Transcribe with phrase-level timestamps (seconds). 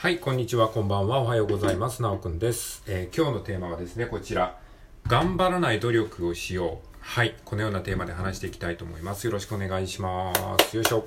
[0.00, 2.02] はい、こんにちは、こんばんは、おはようございます。
[2.02, 4.56] なおくんです、えー今日のテーマはですね、こちら。
[5.08, 6.96] 頑張らない努力をしよう。
[7.00, 9.26] はい、このようなテーマで話していきたいと思います。
[9.26, 10.76] よろしくお願いします。
[10.76, 11.04] よいしょ。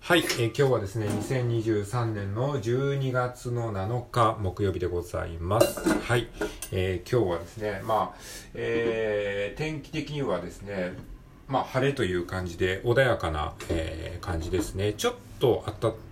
[0.00, 5.80] はい、えー今日はですね、2023年の12月の7日木曜日でございます。
[5.88, 6.28] はい、
[6.72, 8.18] えー今日はですね、まあ、
[8.52, 10.92] えー天気的にはですね、
[11.48, 14.92] まあ、晴れという感じで穏やかな、えー感じですね。
[14.92, 15.64] ちょっと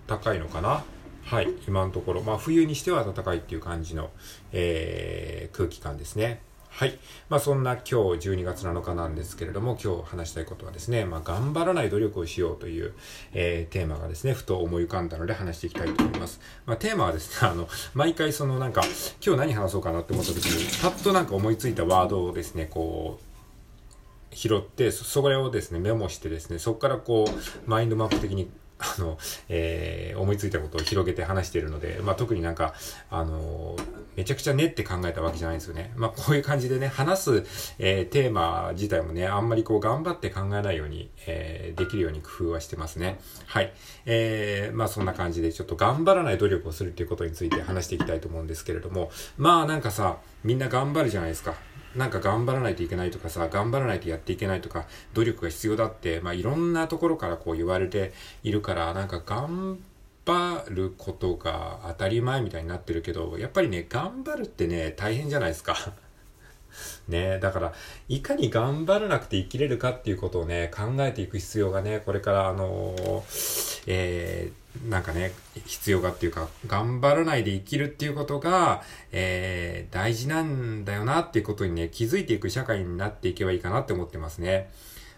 [0.08, 0.82] 暖かいのかな
[1.24, 4.10] はい、今のところ、まあ、冬にしては暖かいっていう感じの、
[4.52, 6.40] えー空気感ですね。
[6.70, 6.98] はい。
[7.28, 12.94] まあ、そんな今日12月7日なんですけれども、今日話したいことはですね、まあ、頑張らない努力をしようという、
[13.34, 16.40] えーテーマがですね、ふと思い浮かんだので話していきたいと思います。
[16.64, 18.82] まあ、テーマはですね、 あの、毎回そのなんか、
[19.24, 28.50] 今日何話そうかなって思った時に、パッとなんか思いついたワードをですね、こう、拾って、そそれをですね、メモしてですね、そこからこう、マインドマップ的に、
[28.82, 29.18] あの、
[29.48, 32.74] えー思いついたことを広げて話しているので、まあ、特になんか、
[33.10, 33.76] あの
[34.14, 35.92] めちゃくちゃ練って考えたわけじゃないんですよね。
[35.96, 37.44] まあ、こういう感じでね、話す、
[37.78, 43.18] えーテーマ自体もね、あんまりこう、頑張って考えないように、えーできるように工夫はしてますね。
[43.46, 43.72] はい。
[44.04, 51.54] えーまあ、そんな感じで、ちょっと頑張らない努力をするっていうことについて話していきたいと思うんですけれども、まあ、なんかさ、みんな頑張るじゃないですか。
[51.96, 58.12] なんか頑張らないといけないとかさ、頑張らないとやっていけないとか、努力が必要だって、まあいろんなところからこう言われて
[58.42, 59.78] いるから、なんか頑
[60.24, 65.76] 張ることが当たり前みたいになってるけど、やっぱりね、頑張るってね、大変じゃないですか。
[67.08, 67.72] ねだから、
[68.08, 75.32] いかに頑張らなくて生きれるかっていうことをね、考えていく必要がね、これからあのーえー、なんかね、
[75.66, 84.70] 必要がっていうか、頑張らないで生きるっていうことが、えー、大事なんだよなっていうことにね、気づいていく社会になっていけばいいかなって思ってますね。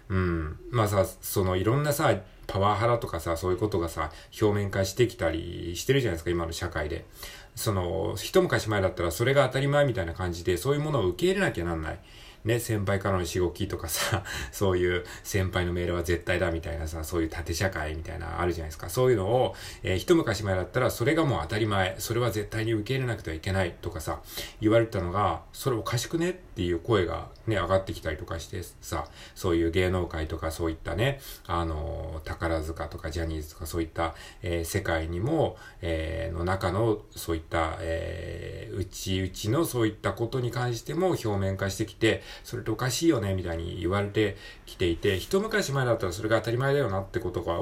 [0.09, 0.59] うん。
[0.71, 2.15] まあさ、そのいろんなさ、
[2.47, 4.11] パワハラとかさ、そういうことがさ、
[4.41, 7.07] 表面化してきたりしてるじゃないですか、今の社会で。
[7.55, 11.99] その、一昔前だったらそれが当たり前みたいな感じで、そういうものを受け入れなきゃなんない。
[12.45, 14.23] ね、先輩からのしごきとかさ、
[14.53, 18.89] そういう先輩のメールは絶対だみたいなさ、そういう縦社会みたいなあるじゃないですか。
[18.89, 24.21] そういうのを、えー一昔前だったらそれがもう当たり前、それは絶対に受け入れなくてはいけないとかさ、
[24.61, 47.59] 言われたのが、それおかしくねっていう声がね、上がってきたりとかしてさ、そういう芸能界とかそういったね、あの宝塚とかジャニーズとかそういった、えー世界にも、えーの中のそういった、えー、内々のそういったことに関しても表面化してきて、それっておかしいよね、みたいに言われてきていて、一昔前だったらそれが当たり前だよなってことが、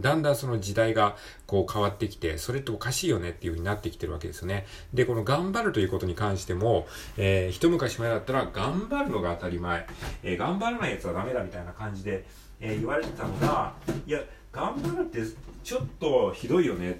[0.00, 1.16] だんだんその時代が
[1.46, 4.66] こう変わってきて、それっておかしいよねっていう風になってきてるわけですよね。
[4.94, 9.86] で、この頑張るということに関しても、えー一昔前だったら頑張るのが当たり前、
[10.22, 12.24] えー頑張らないやつはダメだみたいな感じで、
[12.60, 13.74] えー言われてたのが、
[14.06, 14.20] いや、
[14.52, 15.20] 頑張るって
[15.62, 16.94] ちょっとひどいよねっ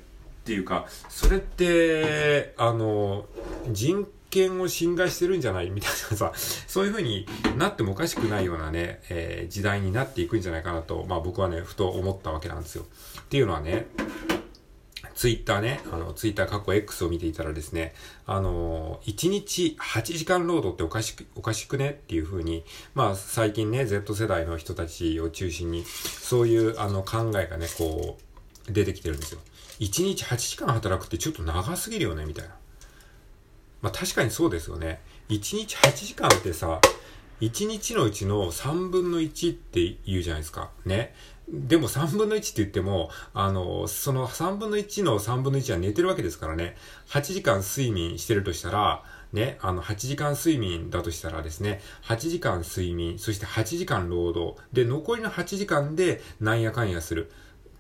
[0.44, 3.27] ていうか、それって、あの、
[3.72, 5.71] 人権を侵害してるんじゃない？
[5.71, 7.27] みたいなさ、そういう風に
[7.59, 12.87] なってもおかしくないようなね、えー時代になっていくんじゃないかなと、まあ僕はね、ふと思ったわけなんですよ。
[13.21, 13.87] っていうのはね、
[15.15, 17.95] ツイッターね、あの、ツイッター過去 X を見ていたらですね、
[18.27, 21.91] あの、1日8時間労働っておかしく、おかしくね？
[21.91, 22.65] っていう風に、
[22.95, 28.19] まあ最近ね、Z 世代の人たちを中心に、そういうあの考えがね、こ
[28.69, 29.41] う、出てきてるんですよ。
[29.81, 32.55] 1日8時間働くってちょっと長すぎるよね、みたいな。
[33.83, 35.01] まあ確かにそうですよね。
[35.29, 36.81] 1日8時間ってさ、
[37.41, 40.71] 1日のうちの3分の1って言うじゃないですか。
[40.85, 41.15] ね。
[41.49, 46.77] でも3分の1って言っても、あの、その3分の1の3分の1は寝てるわけですからね。
[47.09, 49.03] 8時間睡眠してるとしたら、
[49.33, 57.31] ね、あの、8時間睡眠だとしたらですね、8時間睡眠、そして8時間労働、で、残りの8時間でなんやかんやする。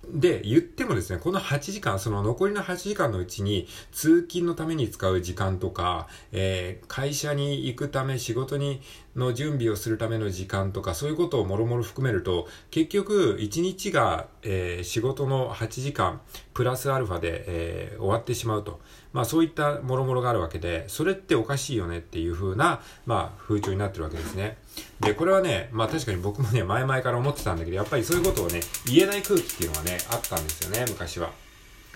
[0.08, 8.80] で、言ってもですね、この8時間、その残りの8時間のうちに、通勤のために使う時間とか、えー会社に行くため、仕事に、
[9.14, 16.20] の準備をするための時間とか、そういうことをもろもろ含めると、結局、1日が、えー仕事の8時間、
[16.60, 18.80] プラスアルファで、えー終わってしまうと。
[19.14, 24.58] まあ、そういったもろもろがあるわけで、それっておかしいよねっていう風な、まあ、風潮になってるわけですね。
[25.00, 31.30] で、これはね、まあ確かに僕もね、前々から思ってたんだけど、やっぱりそういうことをね、言えない空気っていうのはね、あったんですよね、昔は。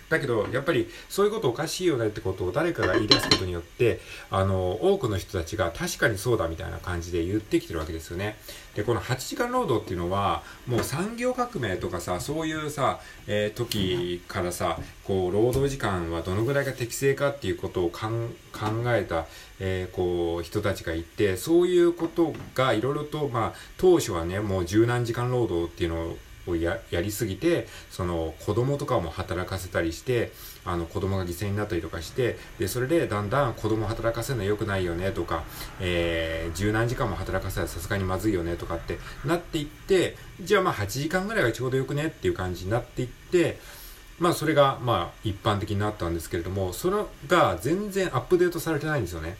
[0.08, 8.36] だけど、やっぱり、そういうことおかしいよねってことを誰かが言い出すことによって、あの、多くの人たちが確かにそうだみたいな感じで言ってきてるわけですよね。
[8.74, 18.08] で、この8時間労働っていうのは、もう産業革命とかさ、そういうさ、えー時からさ、こう、労働時間はどのぐらいが適正かっていうことを考
[18.86, 19.26] えた、
[19.60, 30.32] えーこう、人たちがいて、そういうことがいろいろと、まあ、当初はね、もう十何時間労働っていうのををやりすぎて、その子供とかも働かせたりして、
[30.64, 35.44] あの子供が犠牲になったりとかして、で、それでだんだん子供働かせるのは良くないよねとか、
[35.80, 43.58] えー、十何時間も働かせたらさすがにまずいよねとかってなっていって、じゃあまあ8時間ぐらいがちょうどよくねっていう感じになっていって、
[44.18, 49.36] まあそれがまあ一般的になったんですけれども、それが全然アップデートされてないんですよね。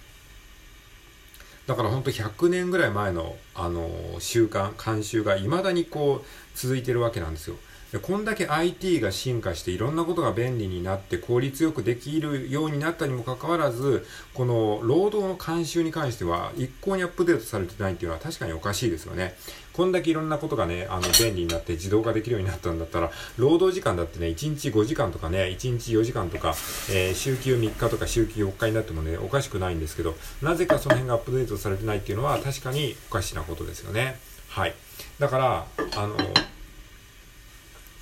[1.67, 3.89] だから本当100年ぐらい前の、あの
[4.19, 7.57] 習慣、慣習がいまだにこう続いてるわけなんですよ。
[8.01, 19.37] こんだけ IT が進化していろんなことが便利になって効率よくできるようになったにもかかわらず、この労働の慣習に関しては一向にアップデートされてないっていうのは確かにおかしいですよね。
[19.73, 26.55] こんだけいろんなことがね、あの、便利になって自動化できるようになったんだったら、労働時間だってね、1日5時間とかね、1日4時間とか、
[26.91, 34.19] えー、週休3日とか週休4日になってもね、おかしくないんですけど、なぜかその辺がアップデートされてないっていうのは確かにおかしなことですよね。
[34.49, 34.75] はい。
[35.19, 35.67] だから、
[35.97, 36.17] あの、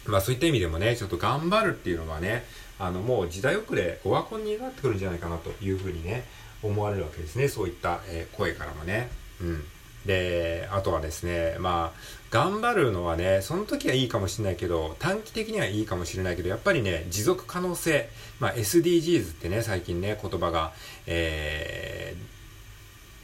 [0.06, 2.44] まあそういった意味でもね、ちょっと頑張るっていうのはね、
[2.78, 6.24] あのもう時代遅れ、オワコンになってくるんじゃないかなというふうにね、
[6.62, 7.48] 思われるわけですね。
[7.48, 9.10] そういった、えー、声からもね。
[9.40, 9.64] うん。
[10.06, 11.98] で、あとはですね、まあ、
[12.30, 18.08] 頑張るのはね、その時はいいかもしれないけど、短期的にはいいかもしれないけど、やっぱりね、持続可能性、
[18.40, 20.72] まあ SDGs ってね、最近ね、言葉が、
[21.06, 22.16] え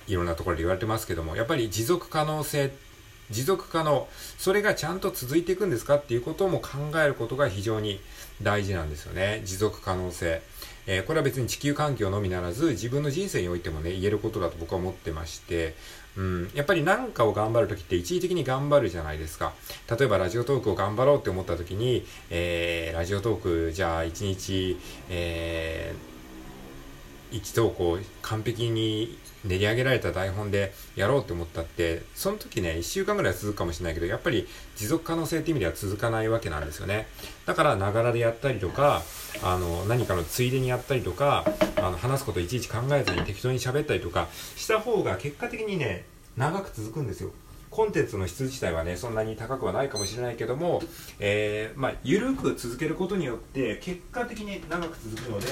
[0.06, 2.87] ー、いろんなところで言われてますけども、やっぱり持続可能性って
[3.30, 4.08] 持続可能、
[4.38, 8.00] それがちゃんと続いていくんですかっていうことも考えることが非常に
[8.42, 9.42] 大事なんですよね。
[9.44, 10.42] 持続可能性。
[10.86, 15.74] えー、これは別に地球環境のみならず、自分の人生においてもね、言えることだと僕は思ってまして、
[16.16, 19.52] うん、やっぱり何かを頑張るときって一時的に頑張るじゃないですか。
[19.98, 24.78] 例えばラジオトークを頑張ろうって思ったときに、えー、ラジオトークじゃあ一日、
[25.10, 34.46] えー、1投稿完璧に練り上げられた台本でやろうって思ったって、その時ね、1週間ぐらいは続くかもしれないけど、やっぱり
[34.76, 37.06] 持続可能性って意味では続かないわけなんですよね。
[37.46, 39.02] だから、ながらでやったりとか、
[39.42, 41.44] あの、何かのついでにやったりとか、
[41.76, 46.04] あの、話すこといちいち考えずに適当に喋ったりとかした方が結果的にね、
[46.36, 47.30] 長く続くんですよ。
[47.70, 50.82] コンテンツの質自体はね、そんなに高くはないかもしれないけども、
[51.20, 55.46] えー、まあ、ゆるく続けることによって、結果的に長く続くので、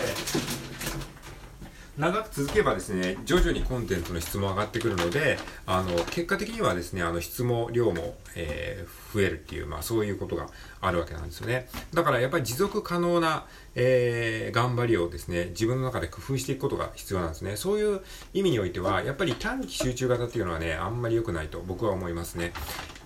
[1.99, 10.49] 長く続けばですね、徐々にコンテンツの質も上がってくるので、あの、結果的にはですね、あの、質も量も、えー、増えるっていう、まあそういうことが
[10.83, 11.69] あるわけなんですよね。
[11.95, 17.57] だからやっぱり持続可能な、えー、頑張りをですね、自分の中で工夫していくことが必要なんですね。
[17.57, 18.03] そういう
[18.35, 22.53] 意味においては、やっぱり短期集中型っていうのはね、あんまり良くないと僕は思いますね。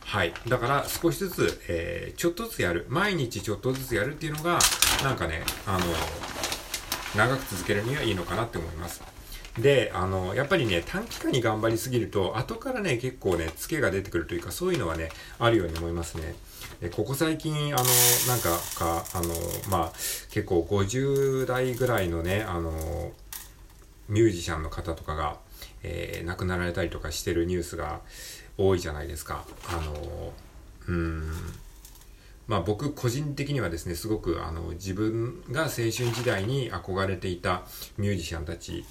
[0.04, 0.34] はい。
[0.48, 2.86] だから少しずつ、えー、ちょっとずつやる。
[2.88, 4.58] 毎日ちょっとずつやるっていうのが、
[5.04, 5.84] なんかね、あの、
[7.16, 9.02] 長く続けるにはいいのかなって思います。
[9.58, 15.08] で、あの、やっぱりね、短期間に頑張りすぎると、後からね、結構ね、ツケが出てくるというか、そういうのはね、
[15.38, 16.34] あるように思いますね。
[16.80, 17.84] でここ最近、あの、
[18.28, 19.34] なんか、か、あの、
[19.68, 19.92] まあ、
[20.30, 23.12] 結構50代ぐらいのね、あの、
[24.08, 25.36] ミュージシャンの方とかが、
[25.82, 28.00] えー、亡くなられたりとかしてるニュースが
[28.56, 29.44] 多いじゃないですか。
[29.68, 30.32] あの、
[30.88, 31.32] うん、
[32.50, 37.62] まあ僕個人的にはですね、すごくあの自分が青春時代に憧れていた
[37.96, 38.84] ミュージシャンたち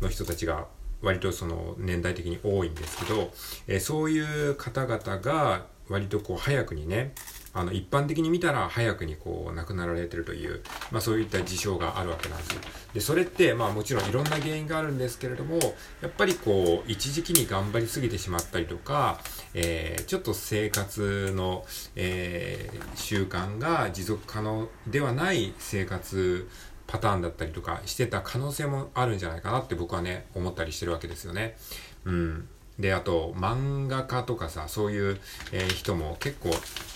[0.00, 0.66] の人たちが
[1.00, 3.30] 割とその年代的に多いんですけど、
[3.68, 7.14] えー、そういう方々が割とこう早くにね、
[7.52, 12.83] あの、一般的に見たら早くにこう亡くなられてるという、まあそういった事象があるわけなんです。
[12.94, 15.58] で、それってまあもちろんいろんな原因があるんですけれども、
[16.00, 19.20] やっぱりこう、一時期に頑張りすぎてしまったりとか、
[19.52, 26.48] えー、ちょっと生活の、えー、習慣が持続可能ではない生活
[26.86, 31.56] パターンだったりとかしてた可能性もあるんじゃないかなって僕はね、思ったりしてるわけですよね。
[32.04, 32.48] うん。
[32.78, 35.20] で、あと、漫画家とかさ、そういう、
[35.52, 36.50] えー、人も結構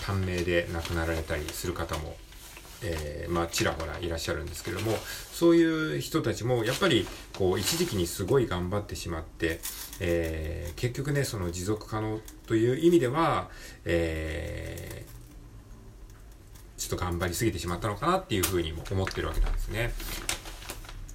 [0.05, 2.17] 短命で亡くなられたりする方も、
[2.83, 4.93] えー、まあ、ちらほらいらっしゃるんですけども、
[5.33, 7.07] そういう人たちも、やっぱり、
[7.37, 9.61] こう、一時期にすごい頑張ってしまって、
[10.01, 13.51] えー、結局ね、その持続可能という意味では、
[13.85, 19.93] えー、ちょっと頑張りすぎてしまったのかなっていうふうにも思ってるわけなんですね。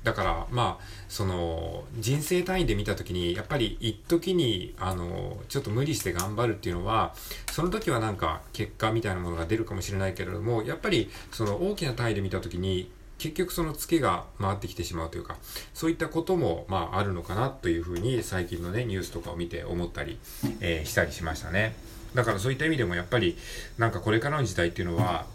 [0.03, 7.15] だから、まあ、その、人生単位で見たときに、やっぱり一時に、あの、ちょっと無理して頑張るっていうのは、
[7.51, 15.37] その時はなんか結果みたいなものが出るかもしれないけれども、やっぱりその大きな単位で見たときに、結局そのツケが回ってきてしまうというか、
[15.73, 20.17] そういったことも、まあ、あるのかなというふうに、最近のね、ニュースとかを見て思ったり、
[20.59, 21.75] えー、したりしましたね。
[22.13, 23.37] だからそういった意味でもやっぱり、
[23.77, 25.25] なんかこれからの時代っていうのは、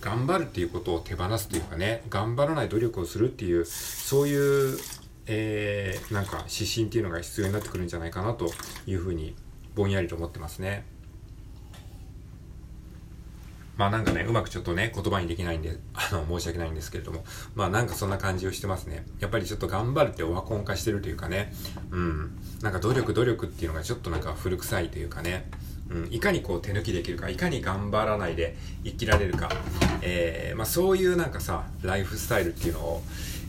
[0.00, 4.78] 頑張るっていうことを手放すというかね、頑張らない努力をするっていう、そういう、
[5.26, 8.50] えー、なんか指針っていうのが必要になってくるんじゃないかなと
[8.86, 9.34] いうふうに
[9.74, 10.84] ぼんやりと思ってますね。
[13.76, 17.24] まあなんかね、うまくちょっとね、言葉にできないんで、 あの、申し訳ないんですけれども、
[17.54, 19.06] まあなんかそんな感じをしてますね。
[19.20, 21.54] やっぱりちょっと頑張るってオワコン化してるというかね、
[21.90, 25.50] うん、なんか努力努力っていうのがちょっとなんか古臭いというかね、
[25.90, 29.48] うん、いかにこう手抜きできるか、いかに頑張らないで生きられるか、
[30.02, 33.02] えー、まあそういうなんかさ、ライフスタイルっていうのを、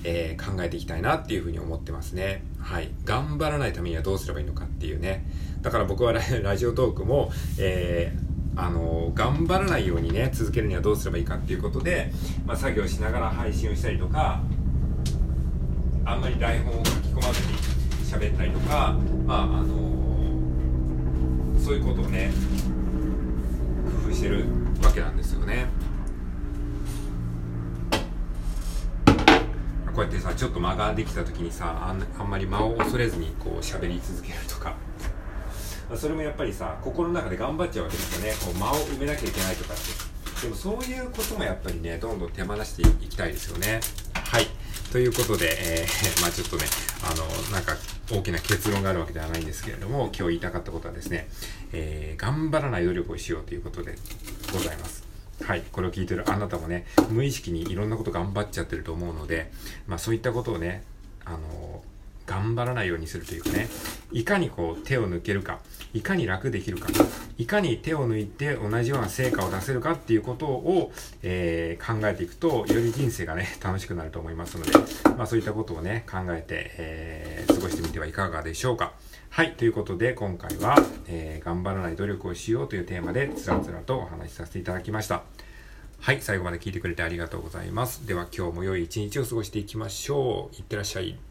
[0.03, 2.43] えー、考えていきたいなっていうふうに思ってますね。
[2.59, 2.89] はい。
[3.05, 5.25] 頑張らないためにはどうすればいいのかっていうね。
[5.61, 6.13] だから僕は
[6.43, 12.11] ラジオトークも、えー、あの頑張らないようにね続けるにはどうすればいいかっていうことで、
[12.45, 14.41] まあ、作業しながら配信をしたりとか
[16.05, 17.57] あんまり台本を書き込まずに
[18.03, 19.86] 喋ったりとかまああの
[21.67, 22.31] そういうことをね
[24.05, 24.45] 工夫してる
[24.81, 25.65] わけなんですよね。
[29.93, 34.75] こうやってさちょっと間ができた時にさあんまり間を恐れずにこう喋り続けるとか。
[35.93, 38.33] それもやっぱりさ心の中で頑張っちゃうわけですよね。
[38.39, 40.43] こう間を埋めなきゃいけないとかって。
[40.43, 43.81] でもそういうこともやっぱりねどんどん手放していきたいですよね。
[44.13, 44.47] はい。
[44.93, 45.49] ということで、
[45.81, 46.63] えー、 まあちょっとね
[47.03, 47.75] あのなんか
[48.11, 51.27] 大きな結論があるわけではないんですけれども今日言いたかったことはですね、
[51.73, 53.95] えー、頑張らない努力をしようということで
[54.53, 55.07] ございます
[55.45, 55.63] はい。
[55.71, 59.51] これを聞いてるあなたもね、無意識にいろんなこと頑張っちゃってると思うので、
[59.85, 60.83] まあそういったことをね、
[61.25, 61.83] あの
[62.25, 63.69] 頑張らないようにするというかね、
[64.11, 65.59] いかにこう手を抜けるか、
[65.93, 66.87] いかに楽できるか、
[67.37, 70.91] いかに手を抜いて同じような成果を出せるかっていうことを、
[71.23, 74.71] えー、考えていくと、より人生がね、楽しくなると思いますので、
[75.17, 78.93] まあそういったことをね、考えて、えー、過ごしてみてはいかがでしょうか。
[79.29, 79.53] はい。
[79.53, 80.75] ということで、今回は、
[81.07, 85.23] えー、頑張らない努力をしようというテーマで、つらつらとお話しさせていただきました。
[85.99, 86.21] はい。
[86.21, 88.07] 最後まで聞いてくれてありがとうございます。
[88.07, 90.55] では、今日も良い一日を過ごしていきましょう。
[90.55, 91.26] いってらっしゃい。